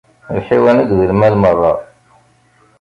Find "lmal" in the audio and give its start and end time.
1.11-1.33